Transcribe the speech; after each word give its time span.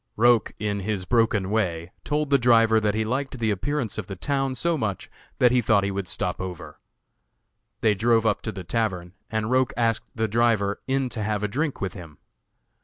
Roch 0.17 0.51
in 0.57 0.79
his 0.79 1.05
broken 1.05 1.51
way 1.51 1.91
told 2.03 2.31
the 2.31 2.39
driver 2.39 2.79
that 2.79 2.95
he 2.95 3.03
liked 3.05 3.37
the 3.37 3.51
appearance 3.51 3.99
of 3.99 4.07
the 4.07 4.15
town 4.15 4.55
so 4.55 4.75
much 4.75 5.11
that 5.37 5.51
he 5.51 5.61
thought 5.61 5.83
he 5.83 5.91
would 5.91 6.07
stop 6.07 6.41
over. 6.41 6.79
They 7.81 7.93
drove 7.93 8.25
up 8.25 8.41
to 8.41 8.51
the 8.51 8.63
tavern 8.63 9.13
and 9.29 9.51
Roch 9.51 9.71
asked 9.77 10.07
the 10.15 10.27
driver 10.27 10.81
in 10.87 11.07
to 11.09 11.21
have 11.21 11.43
a 11.43 11.47
drink 11.47 11.81
with 11.81 11.93
him. 11.93 12.17